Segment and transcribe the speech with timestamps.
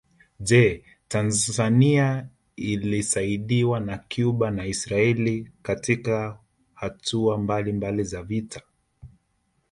[0.39, 6.39] Je Tanzania ilisaidiwa na Cuba na Israeli Katika
[6.73, 8.61] hatua mbalimbali za vita